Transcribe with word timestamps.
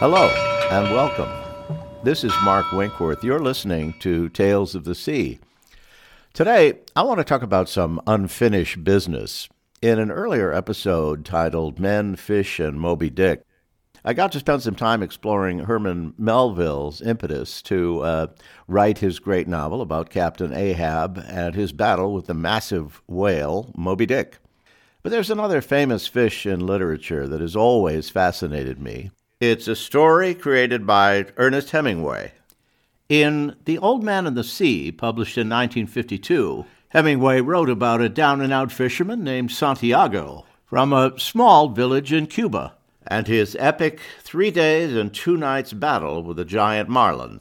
Hello 0.00 0.28
and 0.70 0.90
welcome. 0.94 1.28
This 2.02 2.24
is 2.24 2.32
Mark 2.42 2.72
Winkworth. 2.72 3.22
You're 3.22 3.38
listening 3.38 3.92
to 3.98 4.30
Tales 4.30 4.74
of 4.74 4.84
the 4.84 4.94
Sea. 4.94 5.38
Today, 6.32 6.78
I 6.96 7.02
want 7.02 7.18
to 7.18 7.24
talk 7.24 7.42
about 7.42 7.68
some 7.68 8.00
unfinished 8.06 8.82
business. 8.82 9.46
In 9.82 9.98
an 9.98 10.10
earlier 10.10 10.54
episode 10.54 11.26
titled 11.26 11.78
Men, 11.78 12.16
Fish, 12.16 12.58
and 12.58 12.80
Moby 12.80 13.10
Dick, 13.10 13.42
I 14.02 14.14
got 14.14 14.32
to 14.32 14.38
spend 14.38 14.62
some 14.62 14.74
time 14.74 15.02
exploring 15.02 15.58
Herman 15.58 16.14
Melville's 16.16 17.02
impetus 17.02 17.60
to 17.64 18.00
uh, 18.00 18.26
write 18.66 19.00
his 19.00 19.18
great 19.18 19.48
novel 19.48 19.82
about 19.82 20.08
Captain 20.08 20.54
Ahab 20.54 21.22
and 21.28 21.54
his 21.54 21.72
battle 21.72 22.14
with 22.14 22.26
the 22.26 22.32
massive 22.32 23.02
whale, 23.06 23.70
Moby 23.76 24.06
Dick. 24.06 24.38
But 25.02 25.12
there's 25.12 25.30
another 25.30 25.60
famous 25.60 26.06
fish 26.06 26.46
in 26.46 26.64
literature 26.66 27.28
that 27.28 27.42
has 27.42 27.54
always 27.54 28.08
fascinated 28.08 28.80
me, 28.80 29.10
it's 29.40 29.66
a 29.66 29.74
story 29.74 30.34
created 30.34 30.86
by 30.86 31.24
Ernest 31.38 31.70
Hemingway. 31.70 32.32
In 33.08 33.56
The 33.64 33.78
Old 33.78 34.04
Man 34.04 34.26
and 34.26 34.36
the 34.36 34.44
Sea, 34.44 34.92
published 34.92 35.38
in 35.38 35.48
1952, 35.48 36.66
Hemingway 36.90 37.40
wrote 37.40 37.70
about 37.70 38.02
a 38.02 38.10
down 38.10 38.42
and 38.42 38.52
out 38.52 38.70
fisherman 38.70 39.24
named 39.24 39.50
Santiago 39.50 40.44
from 40.66 40.92
a 40.92 41.18
small 41.18 41.70
village 41.70 42.12
in 42.12 42.26
Cuba 42.26 42.74
and 43.06 43.26
his 43.26 43.56
epic 43.58 44.00
three 44.20 44.50
days 44.50 44.94
and 44.94 45.12
two 45.12 45.38
nights 45.38 45.72
battle 45.72 46.22
with 46.22 46.38
a 46.38 46.44
giant 46.44 46.90
marlin. 46.90 47.40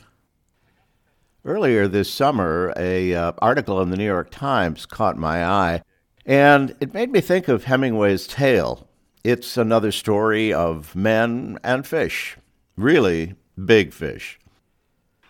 Earlier 1.44 1.88
this 1.88 2.10
summer, 2.10 2.74
a 2.78 3.14
uh, 3.14 3.34
article 3.40 3.82
in 3.82 3.90
the 3.90 3.98
New 3.98 4.06
York 4.06 4.30
Times 4.32 4.86
caught 4.86 5.18
my 5.18 5.46
eye, 5.46 5.84
and 6.26 6.76
it 6.80 6.94
made 6.94 7.12
me 7.12 7.20
think 7.20 7.50
of 7.50 7.66
Hemingway's 7.66 8.26
tale 8.26 8.89
it's 9.24 9.58
another 9.58 9.92
story 9.92 10.54
of 10.54 10.96
men 10.96 11.60
and 11.64 11.86
fish, 11.86 12.38
really 12.78 13.36
big 13.66 13.94
fish. 13.94 14.40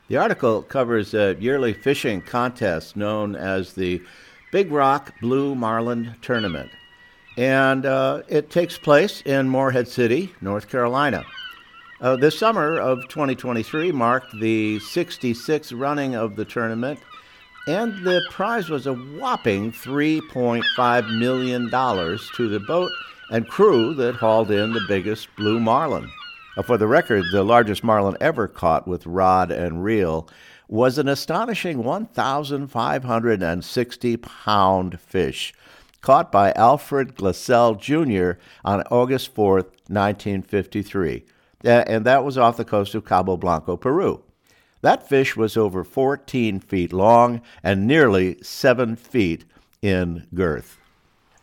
The 0.08 0.18
article 0.18 0.64
covers 0.64 1.14
a 1.14 1.36
yearly 1.40 1.74
fishing 1.74 2.22
contest 2.22 2.96
known 2.96 3.36
as 3.36 3.74
the 3.74 4.02
Big 4.52 4.72
Rock 4.72 5.14
Blue 5.22 5.54
Marlin 5.54 6.16
Tournament, 6.22 6.72
and 7.38 7.86
uh, 7.86 8.24
it 8.28 8.50
takes 8.50 8.78
place 8.78 9.22
in 9.22 9.50
Morehead 9.50 9.88
City, 9.88 10.34
North 10.42 10.68
Carolina. 10.68 11.24
Uh, 12.02 12.16
this 12.16 12.40
summer 12.40 12.80
of 12.80 13.08
2023 13.10 13.92
marked 13.92 14.32
the 14.40 14.80
66th 14.80 15.78
running 15.78 16.16
of 16.16 16.36
the 16.36 16.46
tournament, 16.46 17.00
and 17.68 17.94
the 18.04 18.22
prize 18.32 18.70
was 18.70 18.88
a 18.88 18.94
whopping 18.94 19.72
$3.5 19.72 21.20
million 21.20 21.70
to 21.70 22.50
the 22.50 22.60
boat 22.62 22.92
and 23.30 23.48
crew 23.48 23.94
that 23.96 24.16
hauled 24.16 24.52
in 24.52 24.74
the 24.74 24.86
biggest 24.88 25.28
blue 25.36 25.60
marlin. 25.60 26.10
Uh, 26.58 26.64
for 26.64 26.78
the 26.78 26.88
record, 26.88 27.26
the 27.32 27.44
largest 27.44 27.84
marlin 27.84 28.18
ever 28.20 28.48
caught 28.48 28.88
with 28.88 29.06
rod 29.06 29.52
and 29.52 29.84
reel 29.84 30.28
was 30.68 30.98
an 30.98 31.08
astonishing 31.08 31.84
1,560 31.84 34.18
pound 34.18 35.00
fish 35.00 35.54
caught 36.02 36.32
by 36.32 36.52
Alfred 36.54 37.16
Glassell 37.16 37.80
Jr. 37.80 38.40
on 38.64 38.82
August 38.84 39.34
4, 39.36 39.56
1953. 39.56 41.26
And 41.64 42.06
that 42.06 42.24
was 42.24 42.38
off 42.38 42.58
the 42.58 42.66
coast 42.66 42.96
of 42.96 43.06
Cabo 43.06 43.38
Blanco, 43.38 43.76
Peru. 43.76 44.24
That 44.82 45.10
fish 45.10 45.36
was 45.36 45.58
over 45.58 45.84
14 45.84 46.62
feet 46.62 46.94
long 46.94 47.42
and 47.64 47.86
nearly 47.86 48.38
7 48.42 48.96
feet 48.96 49.44
in 49.82 50.26
girth. 50.34 50.79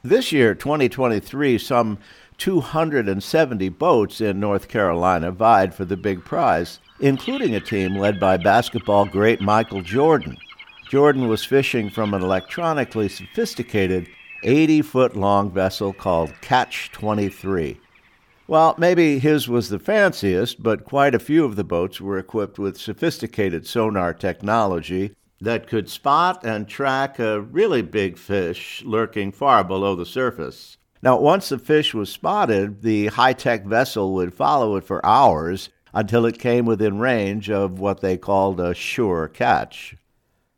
This 0.06 0.30
year, 0.30 0.54
2023, 0.54 1.58
some 1.58 1.98
270 2.38 3.68
boats 3.70 4.20
in 4.20 4.38
North 4.38 4.68
Carolina 4.68 5.32
vied 5.32 5.74
for 5.74 5.84
the 5.84 5.96
big 5.96 6.24
prize, 6.24 6.78
including 7.00 7.56
a 7.56 7.60
team 7.60 7.96
led 7.96 8.20
by 8.20 8.36
basketball 8.36 9.06
great 9.06 9.40
Michael 9.40 9.82
Jordan. 9.82 10.36
Jordan 10.88 11.26
was 11.26 11.44
fishing 11.44 11.90
from 11.90 12.14
an 12.14 12.22
electronically 12.22 13.08
sophisticated 13.08 14.06
80 14.44 14.82
foot 14.82 15.16
long 15.16 15.50
vessel 15.50 15.92
called 15.92 16.32
Catch 16.40 16.92
23. 16.92 17.80
Well, 18.46 18.76
maybe 18.78 19.18
his 19.18 19.48
was 19.48 19.70
the 19.70 19.80
fanciest, 19.80 20.62
but 20.62 20.84
quite 20.84 21.16
a 21.16 21.18
few 21.18 21.44
of 21.44 21.56
the 21.56 21.64
boats 21.64 22.00
were 22.00 22.16
equipped 22.16 22.60
with 22.60 22.78
sophisticated 22.78 23.66
sonar 23.66 24.14
technology 24.14 25.16
that 25.40 25.66
could 25.66 25.88
spot 25.88 26.44
and 26.44 26.68
track 26.68 27.18
a 27.18 27.40
really 27.40 27.82
big 27.82 28.16
fish 28.16 28.82
lurking 28.84 29.32
far 29.32 29.62
below 29.64 29.94
the 29.94 30.06
surface. 30.06 30.78
Now, 31.02 31.18
once 31.18 31.50
the 31.50 31.58
fish 31.58 31.94
was 31.94 32.10
spotted, 32.10 32.82
the 32.82 33.08
high 33.08 33.34
tech 33.34 33.64
vessel 33.64 34.14
would 34.14 34.34
follow 34.34 34.76
it 34.76 34.84
for 34.84 35.04
hours 35.04 35.68
until 35.92 36.26
it 36.26 36.38
came 36.38 36.66
within 36.66 36.98
range 36.98 37.50
of 37.50 37.78
what 37.78 38.00
they 38.00 38.16
called 38.16 38.60
a 38.60 38.74
sure 38.74 39.28
catch. 39.28 39.96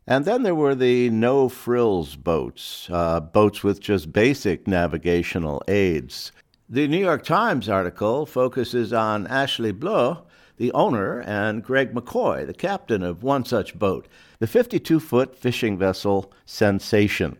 And 0.07 0.25
then 0.25 0.43
there 0.43 0.55
were 0.55 0.75
the 0.75 1.09
no 1.11 1.49
frills 1.49 2.15
boats, 2.15 2.89
uh, 2.91 3.19
boats 3.19 3.63
with 3.63 3.79
just 3.79 4.11
basic 4.11 4.67
navigational 4.67 5.61
aids. 5.67 6.31
The 6.67 6.87
New 6.87 6.97
York 6.97 7.23
Times 7.23 7.69
article 7.69 8.25
focuses 8.25 8.91
on 8.91 9.27
Ashley 9.27 9.71
Bloch, 9.71 10.27
the 10.59 10.71
owner, 10.73 11.21
and 11.21 11.63
Greg 11.63 11.93
McCoy, 11.93 12.45
the 12.45 12.53
captain 12.53 13.01
of 13.01 13.23
one 13.23 13.45
such 13.45 13.79
boat 13.79 14.07
the 14.37 14.45
52 14.45 14.99
foot 14.99 15.35
fishing 15.35 15.77
vessel 15.77 16.31
Sensation. 16.45 17.37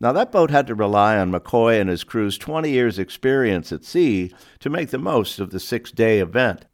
Now, 0.00 0.12
that 0.12 0.32
boat 0.32 0.50
had 0.50 0.66
to 0.68 0.74
rely 0.74 1.18
on 1.18 1.30
McCoy 1.30 1.78
and 1.78 1.90
his 1.90 2.04
crew's 2.04 2.38
20 2.38 2.70
years' 2.70 2.98
experience 2.98 3.70
at 3.70 3.84
sea 3.84 4.32
to 4.60 4.70
make 4.70 4.88
the 4.88 4.98
most 4.98 5.38
of 5.38 5.50
the 5.50 5.60
six 5.60 5.92
day 5.92 6.20
event. 6.20 6.64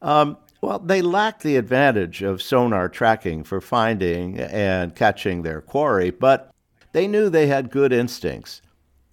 Um, 0.00 0.38
well, 0.62 0.78
they 0.78 1.02
lacked 1.02 1.42
the 1.42 1.56
advantage 1.56 2.22
of 2.22 2.40
sonar 2.40 2.88
tracking 2.88 3.44
for 3.44 3.60
finding 3.60 4.38
and 4.38 4.94
catching 4.94 5.42
their 5.42 5.60
quarry, 5.60 6.10
but 6.10 6.50
they 6.92 7.06
knew 7.06 7.28
they 7.28 7.48
had 7.48 7.70
good 7.70 7.92
instincts. 7.92 8.62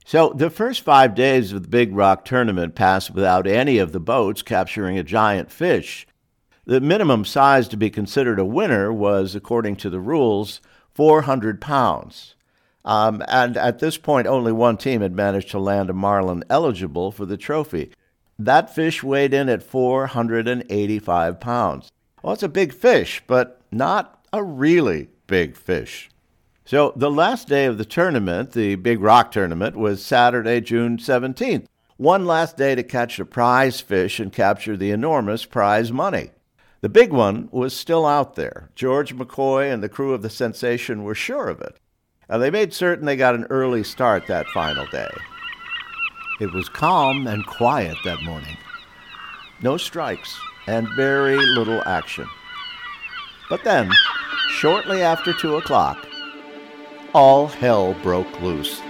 So 0.06 0.32
the 0.34 0.50
first 0.50 0.82
five 0.82 1.16
days 1.16 1.52
of 1.52 1.64
the 1.64 1.68
Big 1.68 1.94
Rock 1.94 2.24
tournament 2.24 2.76
passed 2.76 3.12
without 3.12 3.48
any 3.48 3.78
of 3.78 3.92
the 3.92 4.00
boats 4.00 4.42
capturing 4.42 4.98
a 4.98 5.04
giant 5.04 5.52
fish. 5.52 6.08
The 6.68 6.82
minimum 6.82 7.24
size 7.24 7.70
to 7.70 7.78
be 7.78 7.90
considered 7.90 8.40
a 8.40 8.46
winner 8.46 8.92
was, 8.92 9.36
according 9.36 9.78
to 9.78 9.90
the 9.90 10.02
rules, 10.02 10.60
400 10.96 11.62
pounds. 11.62 12.36
Um, 12.84 13.24
and 13.30 13.56
at 13.56 13.80
this 13.80 13.98
point, 13.98 14.28
only 14.28 14.52
one 14.52 14.76
team 14.76 15.00
had 15.00 15.14
managed 15.14 15.50
to 15.52 15.60
land 15.60 15.90
a 15.90 15.94
marlin 15.94 16.44
eligible 16.50 17.14
for 17.14 17.26
the 17.26 17.38
trophy. 17.38 17.94
That 18.38 18.76
fish 18.76 19.02
weighed 19.02 19.34
in 19.34 19.48
at 19.48 19.64
485 19.64 21.40
pounds. 21.40 21.90
Well, 22.22 22.34
it's 22.34 22.44
a 22.44 22.50
big 22.50 22.74
fish, 22.74 23.24
but 23.28 23.62
not 23.72 24.26
a 24.34 24.44
really 24.44 25.08
big 25.26 25.56
fish. 25.56 26.10
So 26.66 26.92
the 26.98 27.10
last 27.10 27.48
day 27.48 27.64
of 27.64 27.78
the 27.78 27.86
tournament, 27.86 28.52
the 28.52 28.76
Big 28.76 29.00
Rock 29.00 29.32
tournament, 29.32 29.78
was 29.78 30.04
Saturday, 30.04 30.60
June 30.60 30.98
17th. 30.98 31.68
One 31.96 32.26
last 32.26 32.58
day 32.58 32.76
to 32.76 32.84
catch 32.84 33.16
the 33.16 33.24
prize 33.24 33.80
fish 33.80 34.20
and 34.20 34.34
capture 34.34 34.76
the 34.76 34.92
enormous 34.92 35.46
prize 35.46 35.94
money. 35.94 36.32
The 36.82 36.90
big 36.90 37.12
one 37.12 37.50
was 37.52 37.76
still 37.76 38.06
out 38.06 38.36
there. 38.36 38.70
George 38.76 39.16
McCoy 39.16 39.72
and 39.72 39.82
the 39.82 39.90
crew 39.90 40.14
of 40.14 40.22
the 40.22 40.30
Sensation 40.30 41.04
were 41.04 41.16
sure 41.16 41.50
of 41.50 41.60
it. 41.60 41.80
And 42.30 42.42
they 42.42 42.52
made 42.52 42.74
certain 42.74 43.06
they 43.06 43.16
got 43.16 43.36
an 43.36 43.46
early 43.50 43.84
start 43.84 44.28
that 44.28 44.48
final 44.48 44.86
day. 44.88 45.10
It 46.40 46.54
was 46.54 46.70
calm 46.70 47.26
and 47.26 47.46
quiet 47.48 47.98
that 48.06 48.22
morning. 48.22 48.58
No 49.64 49.78
strikes 49.78 50.38
and 50.68 50.88
very 50.96 51.38
little 51.38 51.82
action. 51.86 52.28
But 53.50 53.64
then, 53.64 53.92
shortly 54.52 55.02
after 55.02 55.34
two 55.34 55.56
o'clock, 55.56 56.06
all 57.14 57.48
hell 57.48 57.96
broke 58.04 58.42
loose 58.42 58.82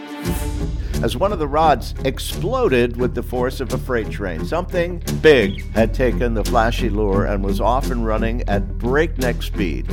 as 1.03 1.15
one 1.15 1.31
of 1.31 1.39
the 1.39 1.47
rods 1.47 1.93
exploded 2.05 2.97
with 2.97 3.13
the 3.13 3.23
force 3.23 3.59
of 3.59 3.73
a 3.73 3.77
freight 3.77 4.09
train. 4.09 4.45
Something 4.45 5.01
big 5.21 5.63
had 5.73 5.93
taken 5.93 6.33
the 6.33 6.43
flashy 6.43 6.89
lure 6.89 7.25
and 7.25 7.43
was 7.43 7.61
off 7.61 7.91
and 7.91 8.05
running 8.05 8.47
at 8.49 8.77
breakneck 8.77 9.43
speed. 9.43 9.87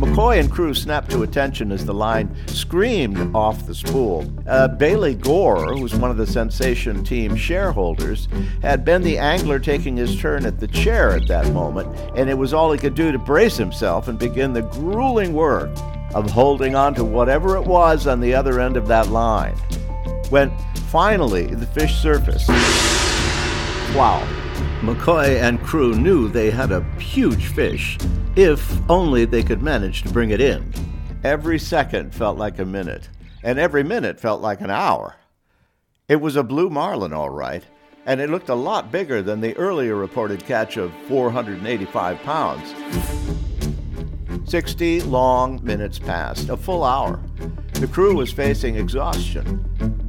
McCoy 0.00 0.40
and 0.40 0.50
crew 0.50 0.72
snapped 0.72 1.10
to 1.10 1.22
attention 1.22 1.70
as 1.70 1.84
the 1.84 1.92
line 1.92 2.34
screamed 2.46 3.34
off 3.34 3.66
the 3.66 3.74
spool. 3.74 4.26
Uh, 4.46 4.66
Bailey 4.66 5.14
Gore, 5.14 5.74
who 5.74 5.82
was 5.82 5.94
one 5.94 6.10
of 6.10 6.16
the 6.16 6.26
Sensation 6.26 7.04
team 7.04 7.36
shareholders, 7.36 8.26
had 8.62 8.82
been 8.82 9.02
the 9.02 9.18
angler 9.18 9.58
taking 9.58 9.96
his 9.96 10.18
turn 10.18 10.46
at 10.46 10.58
the 10.58 10.68
chair 10.68 11.10
at 11.10 11.28
that 11.28 11.52
moment, 11.52 11.94
and 12.16 12.30
it 12.30 12.38
was 12.38 12.54
all 12.54 12.72
he 12.72 12.78
could 12.78 12.94
do 12.94 13.12
to 13.12 13.18
brace 13.18 13.58
himself 13.58 14.08
and 14.08 14.18
begin 14.18 14.54
the 14.54 14.62
grueling 14.62 15.34
work 15.34 15.70
of 16.14 16.30
holding 16.30 16.74
on 16.74 16.94
to 16.94 17.04
whatever 17.04 17.56
it 17.56 17.64
was 17.64 18.06
on 18.06 18.20
the 18.20 18.34
other 18.34 18.58
end 18.58 18.78
of 18.78 18.88
that 18.88 19.08
line 19.08 19.54
when 20.30 20.50
finally 20.88 21.46
the 21.46 21.66
fish 21.66 21.94
surfaced. 21.96 22.48
Wow. 23.96 24.26
McCoy 24.80 25.40
and 25.40 25.60
crew 25.62 25.94
knew 25.94 26.28
they 26.28 26.50
had 26.50 26.72
a 26.72 26.82
huge 26.98 27.46
fish, 27.48 27.98
if 28.34 28.80
only 28.88 29.24
they 29.26 29.42
could 29.42 29.62
manage 29.62 30.02
to 30.02 30.08
bring 30.08 30.30
it 30.30 30.40
in. 30.40 30.72
Every 31.22 31.58
second 31.58 32.14
felt 32.14 32.38
like 32.38 32.58
a 32.58 32.64
minute, 32.64 33.10
and 33.42 33.58
every 33.58 33.82
minute 33.82 34.18
felt 34.18 34.40
like 34.40 34.62
an 34.62 34.70
hour. 34.70 35.16
It 36.08 36.20
was 36.20 36.36
a 36.36 36.42
blue 36.42 36.70
marlin, 36.70 37.12
all 37.12 37.28
right, 37.28 37.62
and 38.06 38.20
it 38.20 38.30
looked 38.30 38.48
a 38.48 38.54
lot 38.54 38.90
bigger 38.90 39.20
than 39.20 39.40
the 39.40 39.56
earlier 39.56 39.96
reported 39.96 40.46
catch 40.46 40.78
of 40.78 40.92
485 41.08 42.22
pounds. 42.22 42.74
60 44.50 45.02
long 45.02 45.62
minutes 45.62 45.98
passed, 45.98 46.48
a 46.48 46.56
full 46.56 46.84
hour. 46.84 47.20
The 47.74 47.86
crew 47.86 48.16
was 48.16 48.32
facing 48.32 48.76
exhaustion. 48.76 49.99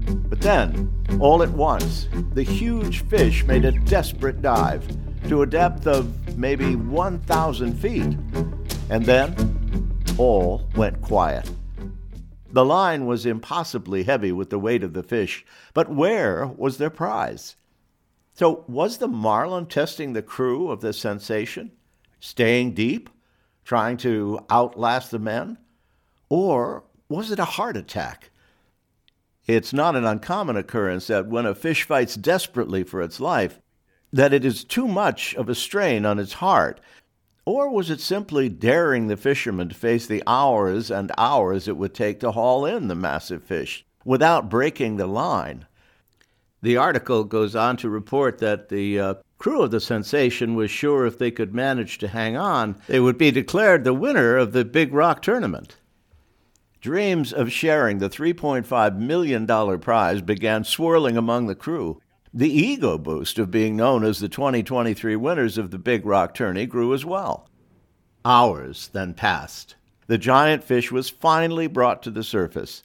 Then, 0.42 0.92
all 1.20 1.44
at 1.44 1.52
once, 1.52 2.08
the 2.34 2.42
huge 2.42 3.04
fish 3.06 3.44
made 3.46 3.64
a 3.64 3.72
desperate 3.72 4.42
dive 4.42 4.84
to 5.30 5.44
a 5.44 5.46
depth 5.46 5.86
of 5.86 6.36
maybe 6.36 6.76
1,000 6.76 7.74
feet. 7.76 8.18
And 8.90 9.06
then, 9.06 10.04
all 10.18 10.68
went 10.76 11.00
quiet. 11.04 11.48
The 12.52 12.66
line 12.66 13.06
was 13.06 13.28
impossibly 13.28 14.02
heavy 14.02 14.32
with 14.32 14.50
the 14.50 14.58
weight 14.58 14.84
of 14.84 14.94
the 14.94 15.04
fish, 15.04 15.46
but 15.76 15.94
where 15.94 16.48
was 16.48 16.80
their 16.80 16.90
prize? 16.90 17.56
So, 18.34 18.66
was 18.68 18.98
the 18.98 19.08
marlin 19.08 19.68
testing 19.68 20.14
the 20.14 20.24
crew 20.24 20.72
of 20.72 20.82
the 20.82 20.92
sensation? 20.92 21.72
Staying 22.20 22.74
deep? 22.74 23.12
Trying 23.64 23.98
to 23.98 24.40
outlast 24.50 25.12
the 25.12 25.20
men? 25.20 25.60
Or 26.30 26.84
was 27.10 27.30
it 27.30 27.38
a 27.38 27.46
heart 27.46 27.78
attack? 27.78 28.31
It's 29.48 29.74
not 29.74 29.96
an 29.96 30.06
uncommon 30.06 30.58
occurrence 30.58 31.08
that 31.08 31.28
when 31.28 31.46
a 31.46 31.56
fish 31.56 31.84
fights 31.84 32.16
desperately 32.16 32.84
for 32.84 33.02
its 33.02 33.20
life, 33.20 33.60
that 34.14 34.34
it 34.34 34.46
is 34.46 34.64
too 34.64 34.88
much 34.88 35.34
of 35.36 35.50
a 35.50 35.56
strain 35.56 36.06
on 36.06 36.20
its 36.20 36.34
heart 36.34 36.80
or 37.46 37.70
was 37.70 37.90
it 37.90 38.00
simply 38.00 38.50
daring 38.50 39.08
the 39.08 39.18
fishermen 39.18 39.70
to 39.70 39.76
face 39.76 40.06
the 40.06 40.24
hours 40.28 40.92
and 40.92 41.12
hours 41.18 41.68
it 41.68 41.76
would 41.76 41.94
take 41.94 42.20
to 42.20 42.32
haul 42.32 42.66
in 42.66 42.88
the 42.88 42.96
massive 42.96 43.44
fish 43.44 43.84
without 44.06 44.50
breaking 44.50 44.98
the 44.98 45.08
line? 45.08 45.66
The 46.62 46.78
article 46.78 47.24
goes 47.24 47.56
on 47.56 47.78
to 47.78 47.90
report 47.90 48.38
that 48.38 48.70
the 48.70 49.00
uh, 49.00 49.14
crew 49.40 49.64
of 49.64 49.72
the 49.72 49.82
Sensation 49.82 50.54
was 50.54 50.70
sure 50.70 51.08
if 51.08 51.18
they 51.18 51.32
could 51.32 51.56
manage 51.56 51.98
to 51.98 52.08
hang 52.08 52.38
on, 52.38 52.76
they 52.86 53.00
would 53.00 53.18
be 53.18 53.32
declared 53.32 53.84
the 53.84 53.94
winner 53.94 54.38
of 54.38 54.54
the 54.54 54.64
Big 54.64 54.94
Rock 54.94 55.24
tournament. 55.24 55.78
Dreams 56.82 57.32
of 57.32 57.52
sharing 57.52 58.00
the 58.00 58.10
$3.5 58.10 58.98
million 58.98 59.46
prize 59.80 60.22
began 60.24 60.64
swirling 60.64 61.16
among 61.16 61.46
the 61.46 61.54
crew. 61.54 62.02
The 62.34 62.50
ego 62.50 62.98
boost 62.98 63.38
of 63.38 63.52
being 63.52 63.76
known 63.76 64.04
as 64.04 64.18
the 64.18 64.28
2023 64.28 65.16
winners 65.16 65.60
of 65.60 65.70
the 65.70 65.78
Big 65.78 66.08
Rock 66.08 66.34
Tourney 66.34 66.66
grew 66.66 66.92
as 66.96 67.06
well. 67.06 67.48
Hours 68.26 68.90
then 68.94 69.14
passed. 69.14 69.76
The 70.08 70.18
giant 70.18 70.64
fish 70.64 70.92
was 70.92 71.08
finally 71.08 71.68
brought 71.68 72.02
to 72.02 72.10
the 72.10 72.24
surface. 72.24 72.82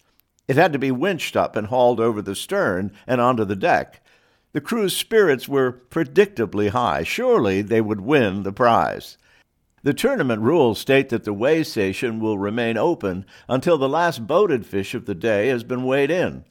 It 0.47 0.57
had 0.57 0.75
to 0.75 0.79
be 0.79 0.91
winched 0.91 1.35
up 1.35 1.57
and 1.57 1.69
hauled 1.69 1.99
over 1.99 2.21
the 2.21 2.35
stern 2.35 2.93
and 3.07 3.19
onto 3.19 3.47
the 3.47 3.57
deck. 3.57 4.05
The 4.53 4.61
crew's 4.61 4.95
spirits 4.95 5.49
were 5.49 5.81
predictably 5.89 6.69
high. 6.69 7.03
Surely 7.03 7.63
they 7.63 7.81
would 7.81 8.03
win 8.03 8.43
the 8.43 8.53
prize. 8.53 9.17
The 9.87 9.95
tournament 9.95 10.43
rules 10.43 10.81
state 10.81 11.11
that 11.11 11.23
the 11.23 11.33
weigh 11.33 11.63
station 11.63 12.19
will 12.19 12.39
remain 12.39 12.77
open 12.77 13.25
until 13.49 13.79
the 13.79 13.89
last 13.89 14.27
boated 14.27 14.67
fish 14.67 14.97
of 14.97 15.07
the 15.07 15.15
day 15.15 15.47
has 15.47 15.63
been 15.63 15.85
weighed 15.85 16.11
in. 16.11 16.45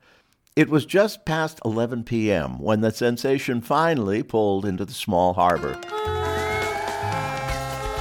It 0.56 0.70
was 0.70 0.86
just 0.86 1.26
past 1.26 1.60
11 1.66 2.06
p.m. 2.06 2.60
when 2.60 2.80
the 2.80 2.92
sensation 2.92 3.60
finally 3.60 4.24
pulled 4.24 4.66
into 4.66 4.86
the 4.86 4.94
small 4.94 5.34
harbor. 5.34 5.78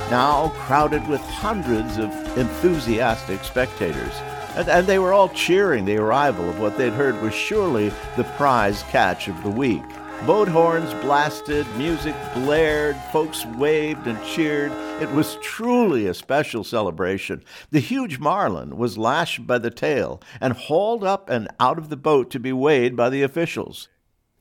Now 0.09 0.53
crowded 0.55 1.05
with 1.09 1.21
hundreds 1.23 1.99
of 1.99 2.13
enthusiastic 2.39 3.43
spectators. 3.43 4.15
And, 4.55 4.69
and, 4.69 4.87
they 4.87 5.01
were 5.01 5.13
all 5.13 5.31
cheering 5.31 5.85
the 5.85 5.97
arrival 5.97 6.49
of 6.49 6.61
what 6.61 6.79
they'd 6.79 6.93
heard 6.93 7.21
was 7.21 7.35
surely 7.35 7.89
the 8.17 8.23
prize 8.37 8.85
catch 8.85 9.27
of 9.27 9.43
the 9.43 9.51
week. 9.51 9.83
Boat 10.27 10.49
horns 10.49 10.93
blasted, 11.03 11.67
music 11.77 12.17
blared, 12.33 12.97
folks 13.13 13.45
waved 13.45 14.07
and 14.07 14.19
cheered. 14.25 14.73
It 15.03 15.11
was 15.11 15.37
truly 15.43 16.07
a 16.07 16.15
special 16.15 16.65
celebration. 16.65 17.45
The 17.71 17.81
huge 17.81 18.19
marlin 18.19 18.79
was 18.79 18.97
lashed 18.97 19.47
by 19.47 19.59
the 19.59 19.71
tail 19.71 20.23
and 20.41 20.55
hauled 20.55 21.05
up 21.05 21.29
and 21.29 21.49
out 21.61 21.77
of 21.77 21.91
the 21.91 21.99
boat 21.99 22.31
to 22.31 22.41
be 22.41 22.55
weighed 22.55 22.97
by 22.97 23.11
the 23.11 23.23
officials. 23.23 23.89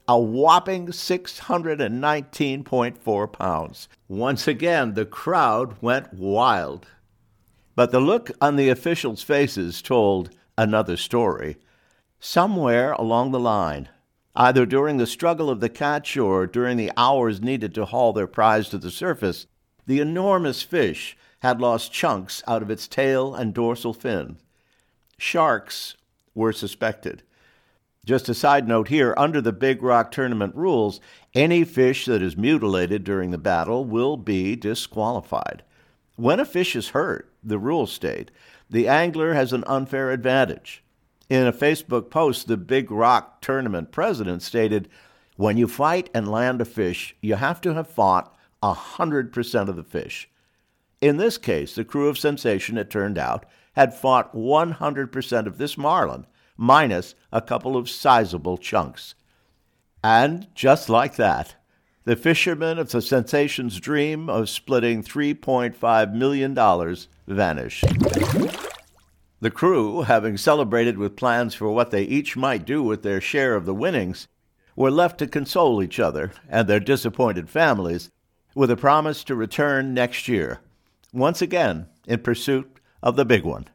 A 0.07 0.18
whopping 0.18 0.88
619.4 0.88 3.33
pounds. 3.33 3.89
Once 4.07 4.47
again, 4.47 4.94
the 4.94 5.06
crowd 5.06 5.75
went 5.81 6.13
wild. 6.13 6.88
But 7.75 7.91
the 7.91 8.00
look 8.00 8.31
on 8.39 8.56
the 8.56 8.69
officials' 8.69 9.21
faces 9.21 9.81
told 9.81 10.30
another 10.57 10.95
story. 10.95 11.57
Somewhere 12.21 12.94
along 12.94 13.31
the 13.31 13.39
line, 13.41 13.89
Either 14.35 14.65
during 14.65 14.97
the 14.97 15.06
struggle 15.06 15.50
of 15.50 15.59
the 15.59 15.69
catch 15.69 16.18
or 16.18 16.47
during 16.47 16.75
the 16.75 16.91
hours 16.97 17.41
needed 17.41 17.74
to 17.75 17.85
haul 17.85 18.13
their 18.13 18.27
prize 18.27 18.68
to 18.69 18.77
the 18.77 18.89
surface, 18.89 19.45
the 19.85 20.00
enormous 20.00 20.62
fish 20.62 21.15
had 21.39 21.62
lost 21.62 21.91
chunks 21.91 22.41
out 22.47 22.62
of 22.62 22.71
its 22.71 22.88
tail 22.88 23.35
and 23.35 23.53
dorsal 23.53 23.94
fin. 23.94 24.38
Sharks 25.18 25.95
were 26.33 26.53
suspected. 26.53 27.21
Just 28.06 28.27
a 28.27 28.33
side 28.33 28.68
note 28.68 28.89
here 28.89 29.13
under 29.18 29.39
the 29.39 29.53
Big 29.53 29.81
Rock 29.81 30.12
Tournament 30.12 30.56
rules, 30.56 31.00
any 31.33 31.63
fish 31.63 32.06
that 32.06 32.21
is 32.21 32.35
mutilated 32.35 33.03
during 33.03 33.31
the 33.31 33.38
battle 33.38 33.85
will 33.85 34.18
be 34.18 34.56
disqualified. 34.56 35.63
When 36.15 36.39
a 36.39 36.45
fish 36.45 36.75
is 36.75 36.89
hurt, 36.89 37.31
the 37.44 37.57
rules 37.57 37.94
state, 37.94 38.30
the 38.69 38.88
angler 38.88 39.33
has 39.33 39.53
an 39.53 39.63
unfair 39.68 40.12
advantage. 40.12 40.82
In 41.33 41.47
a 41.47 41.51
Facebook 41.51 42.12
post, 42.12 42.47
the 42.47 42.57
Big 42.57 42.91
Rock 42.91 43.41
Tournament 43.41 43.91
president 43.91 44.44
stated, 44.44 44.88
When 45.35 45.57
you 45.57 45.68
fight 45.68 46.07
and 46.13 46.31
land 46.31 46.62
a 46.62 46.65
fish, 46.65 47.15
you 47.21 47.33
have 47.33 47.59
to 47.62 47.74
have 47.74 47.89
fought 47.89 48.38
100% 48.62 49.68
of 49.68 49.75
the 49.75 49.83
fish. 49.83 50.30
In 51.01 51.18
this 51.18 51.39
case, 51.39 51.74
the 51.74 51.83
crew 51.83 52.07
of 52.07 52.19
Sensation, 52.19 52.77
it 52.77 52.91
turned 52.91 53.18
out, 53.18 53.47
had 53.75 53.95
fought 53.95 54.31
100% 54.35 55.47
of 55.47 55.57
this 55.57 55.75
marlin, 55.75 56.27
minus 56.56 57.15
a 57.31 57.41
couple 57.41 57.75
of 57.75 57.89
sizable 57.89 58.59
chunks. 58.59 59.15
And 60.03 60.53
just 60.53 60.88
like 60.88 61.15
that, 61.15 61.56
the 62.03 62.15
fishermen 62.15 62.77
of 62.77 62.91
the 62.91 63.01
Sensation's 63.01 63.80
dream 63.80 64.30
of 64.30 64.50
splitting 64.50 65.01
$3.5 65.01 66.13
million 66.13 66.53
vanished. 67.25 67.85
The 69.44 69.51
crew, 69.51 70.04
having 70.04 70.38
celebrated 70.38 70.98
with 70.98 71.18
plans 71.18 71.54
for 71.54 71.69
what 71.69 71.92
they 71.92 72.04
each 72.04 72.38
might 72.38 72.66
do 72.66 72.81
with 72.81 73.04
their 73.04 73.19
share 73.19 73.56
of 73.56 73.66
the 73.66 73.74
winnings, 73.74 74.30
were 74.74 74.90
left 74.90 75.18
to 75.18 75.28
console 75.28 75.83
each 75.83 76.00
other 76.00 76.31
and 76.47 76.66
their 76.66 76.80
disappointed 76.80 77.50
families 77.50 78.09
with 78.56 78.71
a 78.71 78.78
promise 78.78 79.21
to 79.26 79.35
return 79.35 79.94
next 79.94 80.30
year, 80.30 80.62
once 81.12 81.42
again 81.42 81.88
in 82.07 82.19
pursuit 82.19 82.80
of 83.02 83.18
the 83.18 83.26
big 83.26 83.44
one. 83.44 83.68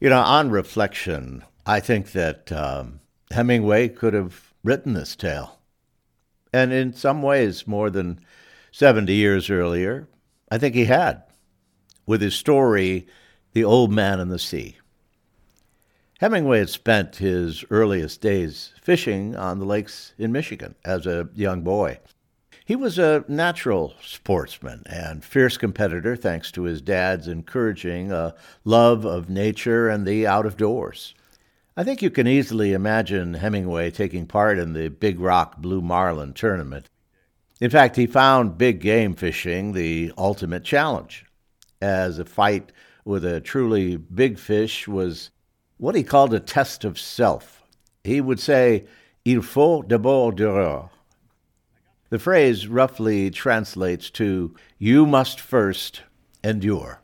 You 0.00 0.08
know, 0.08 0.22
on 0.22 0.48
reflection, 0.48 1.44
I 1.66 1.80
think 1.80 2.12
that 2.12 2.50
um, 2.50 3.00
Hemingway 3.32 3.90
could 3.90 4.14
have 4.14 4.54
written 4.64 4.94
this 4.94 5.16
tale. 5.16 5.58
And 6.50 6.72
in 6.72 6.94
some 6.94 7.20
ways, 7.20 7.66
more 7.66 7.90
than 7.90 8.20
70 8.72 9.12
years 9.12 9.50
earlier, 9.50 10.08
I 10.50 10.56
think 10.56 10.74
he 10.74 10.86
had, 10.86 11.24
with 12.06 12.22
his 12.22 12.34
story 12.34 13.06
the 13.52 13.64
Old 13.64 13.92
Man 13.92 14.20
and 14.20 14.30
the 14.30 14.38
Sea. 14.38 14.76
Hemingway 16.20 16.58
had 16.58 16.68
spent 16.68 17.16
his 17.16 17.64
earliest 17.70 18.20
days 18.20 18.74
fishing 18.82 19.34
on 19.34 19.58
the 19.58 19.64
lakes 19.64 20.12
in 20.18 20.32
Michigan 20.32 20.74
as 20.84 21.06
a 21.06 21.28
young 21.34 21.62
boy. 21.62 21.98
He 22.64 22.76
was 22.76 22.98
a 22.98 23.24
natural 23.26 23.94
sportsman 24.02 24.82
and 24.86 25.24
fierce 25.24 25.56
competitor 25.56 26.14
thanks 26.14 26.52
to 26.52 26.64
his 26.64 26.82
dad's 26.82 27.26
encouraging 27.26 28.12
a 28.12 28.34
love 28.64 29.04
of 29.04 29.30
nature 29.30 29.88
and 29.88 30.06
the 30.06 30.26
out 30.26 30.46
of 30.46 30.56
doors. 30.56 31.14
I 31.76 31.84
think 31.84 32.02
you 32.02 32.10
can 32.10 32.26
easily 32.26 32.74
imagine 32.74 33.34
Hemingway 33.34 33.90
taking 33.90 34.26
part 34.26 34.58
in 34.58 34.74
the 34.74 34.88
Big 34.88 35.18
Rock 35.18 35.56
Blue 35.56 35.80
Marlin 35.80 36.34
tournament. 36.34 36.86
In 37.60 37.70
fact, 37.70 37.96
he 37.96 38.06
found 38.06 38.58
big 38.58 38.80
game 38.80 39.14
fishing 39.14 39.72
the 39.72 40.12
ultimate 40.18 40.62
challenge. 40.62 41.24
As 41.80 42.18
a 42.18 42.24
fight 42.24 42.72
with 43.04 43.24
a 43.24 43.40
truly 43.40 43.96
big 43.96 44.38
fish 44.38 44.86
was 44.86 45.30
what 45.78 45.94
he 45.94 46.02
called 46.02 46.34
a 46.34 46.40
test 46.40 46.84
of 46.84 46.98
self. 46.98 47.62
He 48.04 48.20
would 48.20 48.40
say, 48.40 48.84
Il 49.24 49.42
faut 49.42 49.86
d'abord 49.86 50.36
durer. 50.36 50.90
The 52.10 52.18
phrase 52.18 52.66
roughly 52.66 53.30
translates 53.30 54.10
to, 54.10 54.54
You 54.78 55.06
must 55.06 55.40
first 55.40 56.02
endure. 56.42 57.00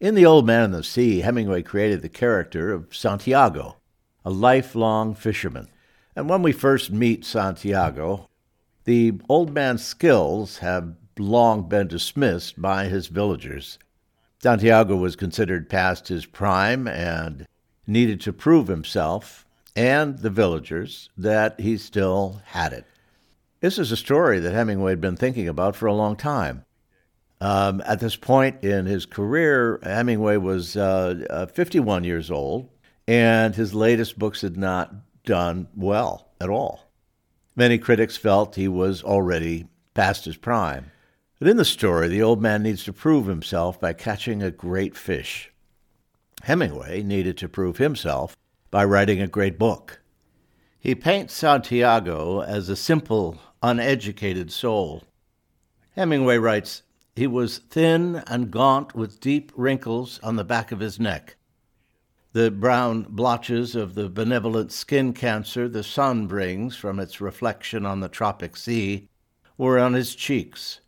In 0.00 0.14
The 0.14 0.26
Old 0.26 0.46
Man 0.46 0.64
in 0.64 0.70
the 0.72 0.82
Sea, 0.82 1.20
Hemingway 1.20 1.62
created 1.62 2.02
the 2.02 2.08
character 2.08 2.72
of 2.72 2.94
Santiago, 2.94 3.76
a 4.24 4.30
lifelong 4.30 5.14
fisherman. 5.14 5.68
And 6.16 6.28
when 6.28 6.42
we 6.42 6.52
first 6.52 6.90
meet 6.90 7.24
Santiago, 7.24 8.28
the 8.84 9.14
old 9.28 9.52
man's 9.52 9.84
skills 9.84 10.58
have 10.58 10.94
long 11.18 11.68
been 11.68 11.86
dismissed 11.86 12.60
by 12.60 12.86
his 12.86 13.08
villagers. 13.08 13.78
Santiago 14.42 14.96
was 14.96 15.16
considered 15.16 15.68
past 15.68 16.08
his 16.08 16.24
prime 16.24 16.88
and 16.88 17.46
needed 17.86 18.22
to 18.22 18.32
prove 18.32 18.68
himself 18.68 19.46
and 19.76 20.18
the 20.18 20.30
villagers 20.30 21.10
that 21.16 21.60
he 21.60 21.76
still 21.76 22.40
had 22.46 22.72
it. 22.72 22.86
This 23.60 23.78
is 23.78 23.92
a 23.92 23.96
story 23.96 24.40
that 24.40 24.54
Hemingway 24.54 24.92
had 24.92 25.00
been 25.00 25.16
thinking 25.16 25.46
about 25.46 25.76
for 25.76 25.86
a 25.86 25.94
long 25.94 26.16
time. 26.16 26.64
Um, 27.42 27.82
at 27.84 28.00
this 28.00 28.16
point 28.16 28.64
in 28.64 28.86
his 28.86 29.04
career, 29.04 29.78
Hemingway 29.82 30.38
was 30.38 30.74
uh, 30.76 31.24
uh, 31.28 31.46
51 31.46 32.04
years 32.04 32.30
old, 32.30 32.70
and 33.06 33.54
his 33.54 33.74
latest 33.74 34.18
books 34.18 34.40
had 34.40 34.56
not 34.56 34.92
done 35.24 35.68
well 35.76 36.28
at 36.40 36.48
all. 36.48 36.90
Many 37.56 37.76
critics 37.76 38.16
felt 38.16 38.54
he 38.54 38.68
was 38.68 39.02
already 39.02 39.66
past 39.92 40.24
his 40.24 40.36
prime. 40.36 40.90
But 41.40 41.48
in 41.48 41.56
the 41.56 41.64
story, 41.64 42.06
the 42.08 42.22
old 42.22 42.42
man 42.42 42.62
needs 42.62 42.84
to 42.84 42.92
prove 42.92 43.24
himself 43.24 43.80
by 43.80 43.94
catching 43.94 44.42
a 44.42 44.50
great 44.50 44.94
fish. 44.94 45.50
Hemingway 46.42 47.02
needed 47.02 47.38
to 47.38 47.48
prove 47.48 47.78
himself 47.78 48.36
by 48.70 48.84
writing 48.84 49.22
a 49.22 49.26
great 49.26 49.58
book. 49.58 50.02
He 50.78 50.94
paints 50.94 51.32
Santiago 51.32 52.40
as 52.40 52.68
a 52.68 52.76
simple, 52.76 53.38
uneducated 53.62 54.52
soul. 54.52 55.04
Hemingway 55.96 56.36
writes, 56.36 56.82
He 57.16 57.26
was 57.26 57.56
thin 57.56 58.16
and 58.26 58.50
gaunt 58.50 58.94
with 58.94 59.18
deep 59.18 59.50
wrinkles 59.56 60.20
on 60.22 60.36
the 60.36 60.44
back 60.44 60.72
of 60.72 60.80
his 60.80 61.00
neck. 61.00 61.36
The 62.34 62.50
brown 62.50 63.06
blotches 63.08 63.74
of 63.74 63.94
the 63.94 64.10
benevolent 64.10 64.72
skin 64.72 65.14
cancer 65.14 65.70
the 65.70 65.84
sun 65.84 66.26
brings 66.26 66.76
from 66.76 67.00
its 67.00 67.18
reflection 67.18 67.86
on 67.86 68.00
the 68.00 68.10
tropic 68.10 68.58
sea 68.58 69.08
were 69.56 69.78
on 69.78 69.94
his 69.94 70.14
cheeks. 70.14 70.80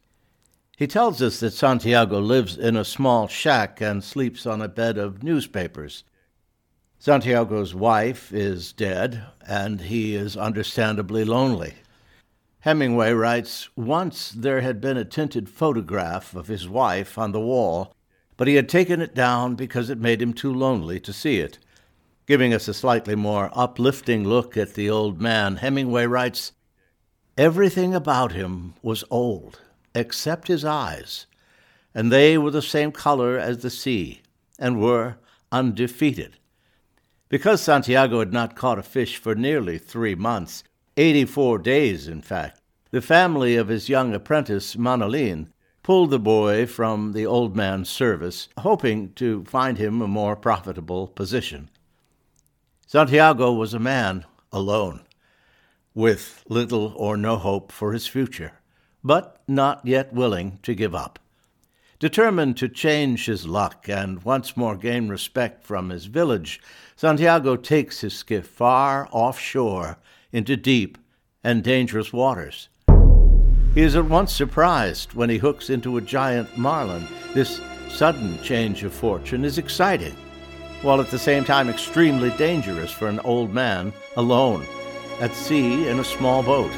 He 0.76 0.86
tells 0.86 1.20
us 1.20 1.40
that 1.40 1.52
Santiago 1.52 2.18
lives 2.18 2.56
in 2.56 2.76
a 2.76 2.84
small 2.84 3.28
shack 3.28 3.80
and 3.80 4.02
sleeps 4.02 4.46
on 4.46 4.62
a 4.62 4.68
bed 4.68 4.98
of 4.98 5.22
newspapers. 5.22 6.04
Santiago's 6.98 7.74
wife 7.74 8.32
is 8.32 8.72
dead, 8.72 9.24
and 9.46 9.80
he 9.80 10.14
is 10.14 10.36
understandably 10.36 11.24
lonely. 11.24 11.74
Hemingway 12.60 13.12
writes 13.12 13.68
Once 13.74 14.30
there 14.30 14.60
had 14.60 14.80
been 14.80 14.96
a 14.96 15.04
tinted 15.04 15.48
photograph 15.48 16.34
of 16.36 16.46
his 16.46 16.68
wife 16.68 17.18
on 17.18 17.32
the 17.32 17.40
wall, 17.40 17.92
but 18.36 18.46
he 18.46 18.54
had 18.54 18.68
taken 18.68 19.00
it 19.00 19.16
down 19.16 19.56
because 19.56 19.90
it 19.90 19.98
made 19.98 20.22
him 20.22 20.32
too 20.32 20.54
lonely 20.54 21.00
to 21.00 21.12
see 21.12 21.38
it. 21.38 21.58
Giving 22.26 22.54
us 22.54 22.68
a 22.68 22.74
slightly 22.74 23.16
more 23.16 23.50
uplifting 23.52 24.22
look 24.22 24.56
at 24.56 24.74
the 24.74 24.88
old 24.88 25.20
man, 25.20 25.56
Hemingway 25.56 26.06
writes 26.06 26.52
Everything 27.36 27.94
about 27.94 28.30
him 28.30 28.74
was 28.80 29.02
old, 29.10 29.60
except 29.94 30.48
his 30.48 30.64
eyes, 30.64 31.26
and 31.94 32.10
they 32.10 32.38
were 32.38 32.50
the 32.50 32.62
same 32.62 32.92
color 32.92 33.38
as 33.38 33.58
the 33.58 33.70
sea, 33.70 34.22
and 34.58 34.80
were 34.80 35.16
undefeated. 35.50 36.38
Because 37.28 37.62
Santiago 37.62 38.18
had 38.18 38.32
not 38.32 38.56
caught 38.56 38.78
a 38.78 38.82
fish 38.82 39.16
for 39.16 39.34
nearly 39.34 39.78
three 39.78 40.14
months, 40.14 40.64
84 40.96 41.58
days 41.58 42.06
in 42.08 42.20
fact, 42.20 42.60
the 42.90 43.00
family 43.00 43.56
of 43.56 43.68
his 43.68 43.88
young 43.88 44.14
apprentice, 44.14 44.76
Manolin, 44.76 45.48
pulled 45.82 46.10
the 46.10 46.18
boy 46.18 46.66
from 46.66 47.12
the 47.12 47.26
old 47.26 47.56
man's 47.56 47.88
service, 47.88 48.48
hoping 48.58 49.12
to 49.14 49.44
find 49.44 49.78
him 49.78 50.00
a 50.00 50.06
more 50.06 50.36
profitable 50.36 51.08
position. 51.08 51.70
Santiago 52.86 53.52
was 53.52 53.72
a 53.72 53.78
man 53.78 54.26
alone, 54.52 55.02
with 55.94 56.44
little 56.48 56.92
or 56.96 57.16
no 57.16 57.36
hope 57.36 57.72
for 57.72 57.94
his 57.94 58.06
future, 58.06 58.52
but 59.04 59.42
not 59.48 59.80
yet 59.84 60.12
willing 60.12 60.58
to 60.62 60.74
give 60.74 60.94
up. 60.94 61.18
Determined 61.98 62.56
to 62.56 62.68
change 62.68 63.26
his 63.26 63.46
luck 63.46 63.88
and 63.88 64.24
once 64.24 64.56
more 64.56 64.76
gain 64.76 65.08
respect 65.08 65.64
from 65.64 65.90
his 65.90 66.06
village, 66.06 66.60
Santiago 66.96 67.54
takes 67.54 68.00
his 68.00 68.14
skiff 68.14 68.46
far 68.46 69.08
offshore 69.12 69.98
into 70.32 70.56
deep 70.56 70.98
and 71.44 71.62
dangerous 71.62 72.12
waters. 72.12 72.68
He 73.74 73.82
is 73.82 73.96
at 73.96 74.04
once 74.04 74.34
surprised 74.34 75.14
when 75.14 75.30
he 75.30 75.38
hooks 75.38 75.70
into 75.70 75.96
a 75.96 76.00
giant 76.02 76.58
marlin. 76.58 77.06
This 77.34 77.60
sudden 77.88 78.42
change 78.42 78.82
of 78.84 78.92
fortune 78.92 79.44
is 79.44 79.58
exciting, 79.58 80.16
while 80.82 81.00
at 81.00 81.10
the 81.10 81.18
same 81.18 81.44
time 81.44 81.68
extremely 81.68 82.30
dangerous 82.30 82.90
for 82.90 83.08
an 83.08 83.20
old 83.20 83.54
man 83.54 83.92
alone 84.16 84.66
at 85.20 85.34
sea 85.34 85.88
in 85.88 86.00
a 86.00 86.04
small 86.04 86.42
boat. 86.42 86.72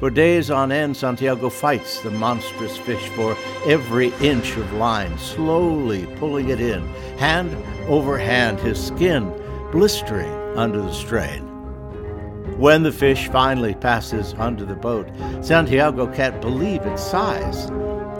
For 0.00 0.10
days 0.10 0.50
on 0.50 0.72
end, 0.72 0.96
Santiago 0.96 1.48
fights 1.48 2.00
the 2.00 2.10
monstrous 2.10 2.76
fish 2.76 3.08
for 3.10 3.36
every 3.66 4.08
inch 4.20 4.56
of 4.56 4.72
line, 4.74 5.16
slowly 5.18 6.06
pulling 6.16 6.48
it 6.48 6.60
in, 6.60 6.86
hand 7.16 7.56
over 7.86 8.18
hand, 8.18 8.58
his 8.60 8.84
skin 8.84 9.32
blistering 9.70 10.32
under 10.56 10.82
the 10.82 10.92
strain. 10.92 11.42
When 12.58 12.82
the 12.82 12.92
fish 12.92 13.28
finally 13.28 13.74
passes 13.74 14.34
under 14.34 14.64
the 14.64 14.74
boat, 14.74 15.08
Santiago 15.40 16.06
can't 16.06 16.40
believe 16.40 16.82
its 16.82 17.02
size. 17.02 17.70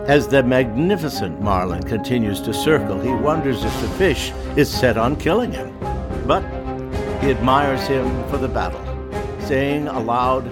As 0.07 0.27
the 0.27 0.43
magnificent 0.43 1.41
marlin 1.41 1.83
continues 1.83 2.41
to 2.41 2.53
circle, 2.53 2.99
he 2.99 3.13
wonders 3.13 3.63
if 3.63 3.81
the 3.81 3.89
fish 3.89 4.31
is 4.55 4.69
set 4.69 4.97
on 4.97 5.15
killing 5.15 5.51
him. 5.51 5.77
But 6.25 6.43
he 7.21 7.31
admires 7.31 7.85
him 7.87 8.07
for 8.29 8.37
the 8.37 8.47
battle, 8.47 8.83
saying 9.39 9.87
aloud, 9.87 10.49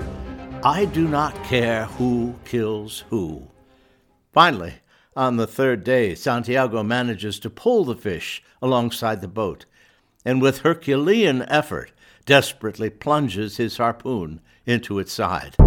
I 0.65 0.85
do 0.85 1.09
not 1.09 1.43
care 1.43 1.87
who 1.87 2.35
kills 2.45 3.03
who. 3.09 3.49
Finally, 4.31 4.75
on 5.13 5.35
the 5.35 5.45
third 5.45 5.83
day, 5.83 6.15
Santiago 6.15 6.83
manages 6.83 7.37
to 7.39 7.49
pull 7.49 7.83
the 7.83 7.97
fish 7.97 8.41
alongside 8.61 9.19
the 9.19 9.27
boat, 9.27 9.65
and 10.23 10.41
with 10.41 10.59
Herculean 10.59 11.41
effort, 11.49 11.91
desperately 12.25 12.89
plunges 12.89 13.57
his 13.57 13.75
harpoon 13.75 14.39
into 14.65 14.99
its 14.99 15.11
side. 15.11 15.57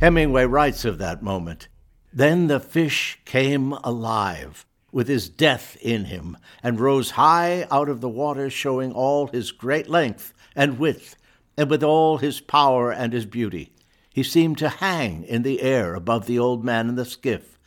Hemingway 0.00 0.44
writes 0.44 0.84
of 0.84 0.98
that 0.98 1.20
moment 1.20 1.66
Then 2.12 2.46
the 2.46 2.60
fish 2.60 3.18
came 3.24 3.72
alive, 3.72 4.66
with 4.92 5.08
his 5.08 5.28
death 5.28 5.76
in 5.82 6.04
him, 6.04 6.36
and 6.62 6.78
rose 6.78 7.10
high 7.10 7.66
out 7.72 7.88
of 7.88 8.00
the 8.00 8.08
water, 8.08 8.50
showing 8.50 8.92
all 8.92 9.26
his 9.26 9.50
great 9.50 9.88
length 9.88 10.32
and 10.54 10.78
width, 10.78 11.16
and 11.56 11.68
with 11.68 11.82
all 11.82 12.18
his 12.18 12.40
power 12.40 12.92
and 12.92 13.12
his 13.12 13.26
beauty. 13.26 13.72
He 14.12 14.22
seemed 14.22 14.58
to 14.58 14.68
hang 14.68 15.24
in 15.24 15.42
the 15.42 15.62
air 15.62 15.94
above 15.94 16.26
the 16.26 16.38
old 16.38 16.64
man 16.64 16.88
in 16.88 16.96
the 16.96 17.04
skiff. 17.04 17.58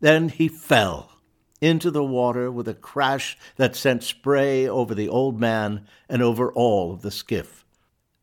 Then 0.00 0.28
he 0.28 0.48
fell 0.48 1.12
into 1.60 1.90
the 1.90 2.04
water 2.04 2.50
with 2.50 2.68
a 2.68 2.74
crash 2.74 3.38
that 3.56 3.76
sent 3.76 4.02
spray 4.02 4.68
over 4.68 4.94
the 4.94 5.08
old 5.08 5.40
man 5.40 5.86
and 6.08 6.22
over 6.22 6.52
all 6.52 6.92
of 6.92 7.02
the 7.02 7.10
skiff. 7.10 7.64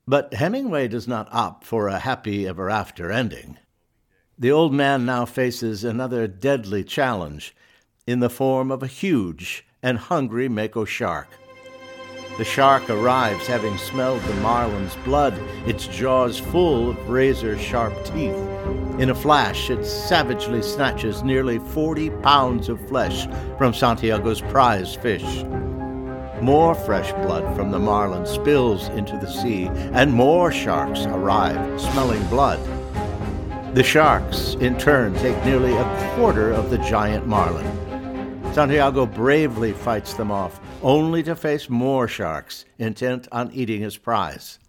But 0.05 0.33
Hemingway 0.33 0.89
does 0.89 1.07
not 1.07 1.29
opt 1.31 1.63
for 1.63 1.87
a 1.87 1.99
happy 1.99 2.47
ever 2.47 2.69
after 2.69 3.11
ending. 3.11 3.57
The 4.37 4.51
old 4.51 4.73
man 4.73 5.05
now 5.05 5.25
faces 5.25 5.83
another 5.83 6.27
deadly 6.27 6.83
challenge 6.83 7.55
in 8.05 8.19
the 8.19 8.29
form 8.29 8.71
of 8.71 8.83
a 8.83 8.87
huge 8.87 9.65
and 9.81 9.97
hungry 9.97 10.49
mako 10.49 10.85
shark. 10.85 11.29
The 12.35 12.43
shark 12.43 12.89
arrives 12.89 13.45
having 13.45 13.77
smelled 13.77 14.23
the 14.23 14.33
marlin's 14.35 14.95
blood, 15.05 15.39
its 15.67 15.85
jaws 15.85 16.39
full 16.39 16.89
of 16.89 17.09
razor 17.09 17.59
sharp 17.59 17.93
teeth. 18.05 18.35
In 18.97 19.11
a 19.11 19.15
flash, 19.15 19.69
it 19.69 19.85
savagely 19.85 20.63
snatches 20.63 21.21
nearly 21.21 21.59
40 21.59 22.09
pounds 22.09 22.69
of 22.69 22.87
flesh 22.87 23.27
from 23.59 23.71
Santiago's 23.71 24.41
prize 24.41 24.95
fish. 24.95 25.43
More 26.41 26.73
fresh 26.73 27.11
blood 27.11 27.55
from 27.55 27.69
the 27.69 27.77
marlin 27.77 28.25
spills 28.25 28.87
into 28.89 29.15
the 29.17 29.31
sea, 29.31 29.67
and 29.93 30.11
more 30.11 30.51
sharks 30.51 31.05
arrive, 31.05 31.79
smelling 31.79 32.25
blood. 32.29 32.59
The 33.75 33.83
sharks, 33.83 34.55
in 34.55 34.79
turn, 34.79 35.13
take 35.15 35.37
nearly 35.45 35.73
a 35.73 36.13
quarter 36.15 36.51
of 36.51 36.71
the 36.71 36.79
giant 36.79 37.27
marlin. 37.27 37.65
Santiago 38.53 39.05
bravely 39.05 39.73
fights 39.73 40.13
them 40.13 40.31
off, 40.31 40.59
only 40.83 41.23
to 41.23 41.35
face 41.35 41.69
more 41.69 42.07
sharks 42.07 42.65
intent 42.77 43.27
on 43.31 43.51
eating 43.51 43.81
his 43.81 43.97
prize. 43.97 44.59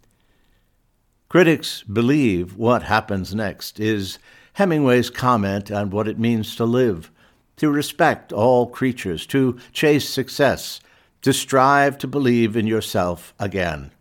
Critics 1.29 1.83
believe 1.83 2.55
what 2.55 2.83
happens 2.83 3.35
next 3.35 3.79
is 3.79 4.19
Hemingway's 4.53 5.09
comment 5.09 5.69
on 5.69 5.89
what 5.89 6.07
it 6.07 6.17
means 6.17 6.55
to 6.55 6.65
live, 6.65 7.11
to 7.57 7.69
respect 7.69 8.31
all 8.31 8.67
creatures, 8.67 9.25
to 9.27 9.57
chase 9.73 10.07
success, 10.07 10.79
to 11.21 11.33
strive 11.33 11.97
to 11.97 12.07
believe 12.07 12.55
in 12.55 12.67
yourself 12.67 13.33
again, 13.39 13.91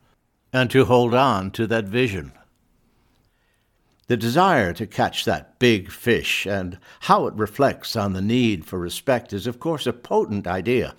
and 0.53 0.71
to 0.71 0.85
hold 0.85 1.15
on 1.15 1.51
to 1.51 1.67
that 1.67 1.87
vision. 1.87 2.33
The 4.07 4.17
desire 4.17 4.75
to 4.75 4.87
catch 4.87 5.25
that 5.25 5.59
big 5.59 5.91
fish 5.91 6.47
and 6.47 6.79
how 7.01 7.27
it 7.27 7.35
reflects 7.35 7.97
on 7.97 8.13
the 8.13 8.21
need 8.21 8.67
for 8.67 8.79
respect 8.79 9.33
is, 9.33 9.47
of 9.47 9.59
course, 9.59 9.87
a 9.87 9.95
potent 9.95 10.47
idea. 10.47 10.95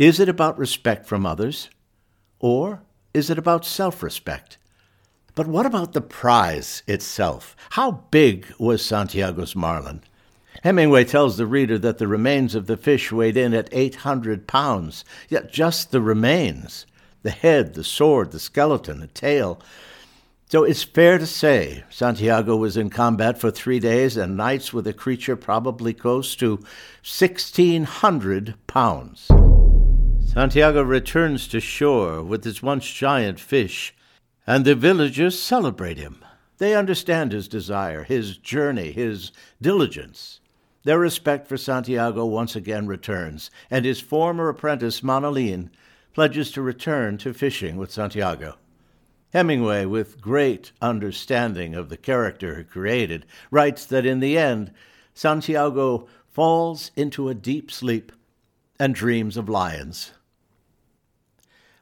Is 0.00 0.18
it 0.18 0.30
about 0.30 0.56
respect 0.56 1.04
from 1.04 1.26
others, 1.26 1.68
or 2.38 2.80
is 3.12 3.28
it 3.28 3.36
about 3.36 3.66
self 3.66 4.02
respect? 4.02 4.56
But 5.34 5.46
what 5.46 5.66
about 5.66 5.92
the 5.92 6.00
prize 6.00 6.82
itself? 6.86 7.54
How 7.72 7.90
big 8.10 8.46
was 8.58 8.82
Santiago's 8.82 9.54
marlin? 9.54 10.00
Hemingway 10.62 11.04
tells 11.04 11.36
the 11.36 11.44
reader 11.44 11.76
that 11.80 11.98
the 11.98 12.08
remains 12.08 12.54
of 12.54 12.66
the 12.66 12.78
fish 12.78 13.12
weighed 13.12 13.36
in 13.36 13.52
at 13.52 13.68
800 13.72 14.46
pounds, 14.46 15.04
yet 15.28 15.52
just 15.52 15.90
the 15.90 16.00
remains 16.00 16.86
the 17.22 17.28
head, 17.28 17.74
the 17.74 17.84
sword, 17.84 18.30
the 18.30 18.40
skeleton, 18.40 19.00
the 19.00 19.06
tail 19.06 19.60
So 20.48 20.64
it's 20.64 20.82
fair 20.82 21.18
to 21.18 21.26
say 21.26 21.84
Santiago 21.90 22.56
was 22.56 22.78
in 22.78 22.88
combat 22.88 23.38
for 23.38 23.50
three 23.50 23.80
days 23.80 24.16
and 24.16 24.34
nights 24.34 24.72
with 24.72 24.86
a 24.86 24.94
creature 24.94 25.36
probably 25.36 25.92
close 25.92 26.34
to 26.36 26.52
1,600 27.04 28.54
pounds. 28.66 29.30
Santiago 30.32 30.80
returns 30.82 31.48
to 31.48 31.58
shore 31.58 32.22
with 32.22 32.44
his 32.44 32.62
once 32.62 32.88
giant 32.88 33.40
fish, 33.40 33.92
and 34.46 34.64
the 34.64 34.76
villagers 34.76 35.36
celebrate 35.36 35.98
him. 35.98 36.24
They 36.58 36.76
understand 36.76 37.32
his 37.32 37.48
desire, 37.48 38.04
his 38.04 38.36
journey, 38.36 38.92
his 38.92 39.32
diligence. 39.60 40.38
Their 40.84 41.00
respect 41.00 41.48
for 41.48 41.56
Santiago 41.56 42.24
once 42.26 42.54
again 42.54 42.86
returns, 42.86 43.50
and 43.72 43.84
his 43.84 43.98
former 43.98 44.48
apprentice, 44.48 45.00
Manolin, 45.00 45.68
pledges 46.14 46.52
to 46.52 46.62
return 46.62 47.18
to 47.18 47.34
fishing 47.34 47.76
with 47.76 47.90
Santiago. 47.90 48.54
Hemingway, 49.32 49.84
with 49.84 50.20
great 50.20 50.70
understanding 50.80 51.74
of 51.74 51.88
the 51.88 51.96
character 51.96 52.56
he 52.56 52.62
created, 52.62 53.26
writes 53.50 53.84
that 53.86 54.06
in 54.06 54.20
the 54.20 54.38
end, 54.38 54.72
Santiago 55.12 56.06
falls 56.28 56.92
into 56.94 57.28
a 57.28 57.34
deep 57.34 57.68
sleep 57.68 58.12
and 58.78 58.94
dreams 58.94 59.36
of 59.36 59.48
lions. 59.48 60.12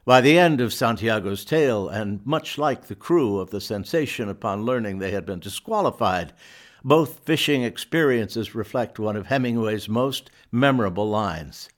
By 0.09 0.21
the 0.21 0.39
end 0.39 0.59
of 0.59 0.73
Santiago's 0.73 1.45
tale, 1.45 1.87
and 1.87 2.25
much 2.25 2.57
like 2.57 2.87
the 2.87 2.95
crew 2.95 3.37
of 3.37 3.51
the 3.51 3.61
Sensation 3.61 4.27
upon 4.27 4.65
learning 4.65 4.97
they 4.97 5.11
had 5.11 5.23
been 5.23 5.37
disqualified, 5.37 6.33
both 6.83 7.19
fishing 7.19 7.61
experiences 7.61 8.55
reflect 8.55 8.97
one 8.97 9.15
of 9.15 9.27
Hemingway's 9.27 9.87
most 9.87 10.31
memorable 10.51 11.07
lines. 11.07 11.69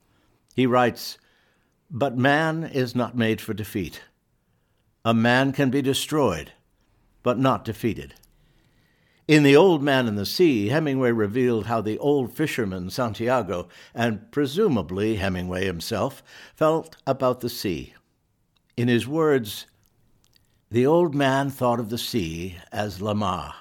He 0.55 0.65
writes, 0.65 1.17
But 1.89 2.17
man 2.17 2.63
is 2.63 2.95
not 2.95 3.17
made 3.17 3.41
for 3.41 3.53
defeat. 3.53 4.01
A 5.03 5.13
man 5.13 5.51
can 5.51 5.69
be 5.69 5.81
destroyed, 5.81 6.53
but 7.23 7.37
not 7.37 7.65
defeated. 7.65 8.13
In 9.27 9.43
The 9.43 9.57
Old 9.57 9.83
Man 9.83 10.07
in 10.07 10.15
the 10.15 10.25
Sea, 10.25 10.69
Hemingway 10.69 11.11
revealed 11.11 11.65
how 11.65 11.81
the 11.81 11.97
old 11.97 12.31
fisherman 12.33 12.91
Santiago, 12.91 13.67
and 13.93 14.31
presumably 14.31 15.17
Hemingway 15.17 15.65
himself, 15.65 16.23
felt 16.55 16.95
about 17.05 17.41
the 17.41 17.49
sea. 17.49 17.93
In 18.81 18.87
his 18.87 19.07
words, 19.07 19.67
the 20.71 20.87
old 20.87 21.13
man 21.13 21.51
thought 21.51 21.79
of 21.79 21.91
the 21.91 21.99
sea 21.99 22.57
as 22.71 22.99
la 22.99 23.13
mar, 23.13 23.53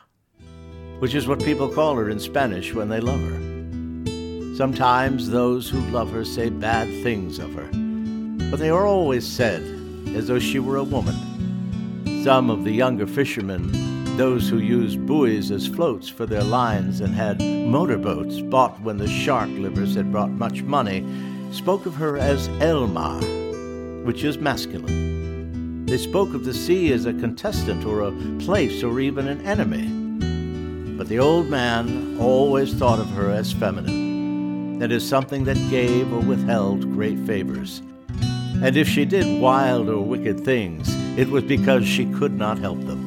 which 0.98 1.14
is 1.14 1.28
what 1.28 1.44
people 1.44 1.68
call 1.68 1.96
her 1.96 2.08
in 2.08 2.18
Spanish 2.18 2.72
when 2.72 2.88
they 2.88 3.00
love 3.00 3.20
her. 3.20 4.56
Sometimes 4.56 5.28
those 5.28 5.68
who 5.68 5.78
love 5.90 6.10
her 6.10 6.24
say 6.24 6.48
bad 6.48 6.88
things 7.02 7.38
of 7.38 7.52
her, 7.52 7.68
but 8.50 8.60
they 8.60 8.70
are 8.70 8.86
always 8.86 9.26
said 9.26 9.60
as 10.16 10.28
though 10.28 10.38
she 10.38 10.58
were 10.58 10.78
a 10.78 10.84
woman. 10.84 12.24
Some 12.24 12.48
of 12.48 12.64
the 12.64 12.72
younger 12.72 13.06
fishermen, 13.06 14.16
those 14.16 14.48
who 14.48 14.56
used 14.56 15.04
buoys 15.04 15.50
as 15.50 15.66
floats 15.66 16.08
for 16.08 16.24
their 16.24 16.44
lines 16.44 17.02
and 17.02 17.14
had 17.14 17.42
motorboats 17.42 18.40
bought 18.40 18.80
when 18.80 18.96
the 18.96 19.06
shark 19.06 19.50
livers 19.50 19.96
had 19.96 20.10
brought 20.10 20.30
much 20.30 20.62
money, 20.62 21.04
spoke 21.52 21.84
of 21.84 21.96
her 21.96 22.16
as 22.16 22.48
El 22.62 22.86
Mar, 22.86 23.20
which 24.10 24.24
is 24.24 24.38
masculine. 24.38 25.86
They 25.86 25.96
spoke 25.96 26.34
of 26.34 26.44
the 26.44 26.52
sea 26.52 26.92
as 26.92 27.06
a 27.06 27.12
contestant 27.12 27.84
or 27.84 28.00
a 28.00 28.10
place 28.40 28.82
or 28.82 28.98
even 28.98 29.28
an 29.28 29.40
enemy. 29.46 29.86
But 30.96 31.06
the 31.06 31.20
old 31.20 31.48
man 31.48 32.18
always 32.18 32.74
thought 32.74 32.98
of 32.98 33.08
her 33.10 33.30
as 33.30 33.52
feminine, 33.52 34.80
that 34.80 34.90
is, 34.90 35.08
something 35.08 35.44
that 35.44 35.56
gave 35.70 36.12
or 36.12 36.18
withheld 36.18 36.92
great 36.92 37.20
favors. 37.20 37.82
And 38.64 38.76
if 38.76 38.88
she 38.88 39.04
did 39.04 39.40
wild 39.40 39.88
or 39.88 40.00
wicked 40.00 40.44
things, 40.44 40.92
it 41.16 41.28
was 41.28 41.44
because 41.44 41.86
she 41.86 42.12
could 42.14 42.32
not 42.32 42.58
help 42.58 42.80
them. 42.80 43.06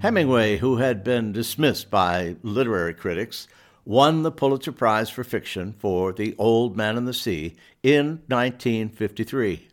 Hemingway, 0.00 0.58
who 0.58 0.76
had 0.76 1.02
been 1.02 1.32
dismissed 1.32 1.90
by 1.90 2.36
literary 2.42 2.92
critics, 2.92 3.48
won 3.86 4.24
the 4.24 4.32
Pulitzer 4.32 4.72
Prize 4.72 5.08
for 5.08 5.24
Fiction 5.24 5.72
for 5.78 6.12
The 6.12 6.34
Old 6.36 6.76
Man 6.76 6.98
and 6.98 7.08
the 7.08 7.14
Sea 7.14 7.54
in 7.82 8.22
1953. 8.26 9.68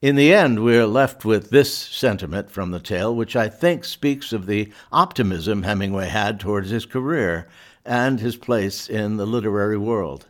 In 0.00 0.16
the 0.16 0.32
end, 0.32 0.64
we're 0.64 0.86
left 0.86 1.24
with 1.24 1.50
this 1.50 1.72
sentiment 1.72 2.50
from 2.50 2.70
the 2.70 2.80
tale, 2.80 3.14
which 3.14 3.36
I 3.36 3.48
think 3.48 3.84
speaks 3.84 4.32
of 4.32 4.46
the 4.46 4.72
optimism 4.90 5.64
Hemingway 5.64 6.08
had 6.08 6.40
towards 6.40 6.70
his 6.70 6.86
career 6.86 7.46
and 7.84 8.20
his 8.20 8.36
place 8.36 8.88
in 8.88 9.18
the 9.18 9.26
literary 9.26 9.76
world. 9.76 10.26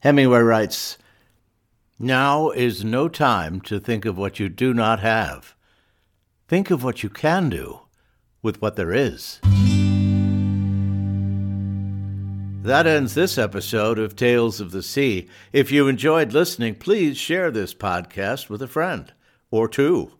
Hemingway 0.00 0.40
writes, 0.40 0.96
now 1.98 2.50
is 2.50 2.84
no 2.84 3.08
time 3.08 3.60
to 3.62 3.80
think 3.80 4.04
of 4.04 4.16
what 4.16 4.38
you 4.38 4.48
do 4.48 4.72
not 4.72 5.00
have. 5.00 5.54
Think 6.48 6.70
of 6.70 6.84
what 6.84 7.02
you 7.02 7.08
can 7.08 7.50
do 7.50 7.80
with 8.42 8.62
what 8.62 8.76
there 8.76 8.92
is. 8.92 9.40
That 12.66 12.88
ends 12.88 13.14
this 13.14 13.38
episode 13.38 13.96
of 13.96 14.16
Tales 14.16 14.60
of 14.60 14.72
the 14.72 14.82
Sea. 14.82 15.28
If 15.52 15.70
you 15.70 15.86
enjoyed 15.86 16.32
listening, 16.32 16.74
please 16.74 17.16
share 17.16 17.52
this 17.52 17.72
podcast 17.72 18.48
with 18.50 18.60
a 18.60 18.66
friend 18.66 19.12
or 19.52 19.68
two. 19.68 20.14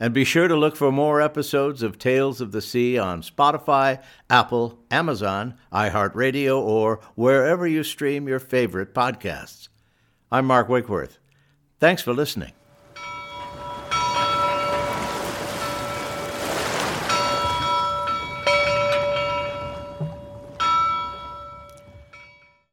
And 0.00 0.12
be 0.12 0.24
sure 0.24 0.48
to 0.48 0.56
look 0.56 0.74
for 0.74 0.90
more 0.90 1.20
episodes 1.20 1.84
of 1.84 1.96
Tales 1.96 2.40
of 2.40 2.50
the 2.50 2.60
Sea 2.60 2.98
on 2.98 3.22
Spotify, 3.22 4.02
Apple, 4.28 4.80
Amazon, 4.90 5.54
iHeartRadio, 5.72 6.60
or 6.60 6.98
wherever 7.14 7.64
you 7.64 7.84
stream 7.84 8.26
your 8.26 8.40
favorite 8.40 8.92
podcasts. 8.92 9.68
I'm 10.32 10.46
Mark 10.46 10.68
Winkworth. 10.68 11.18
Thanks 11.78 12.02
for 12.02 12.12
listening. 12.12 12.54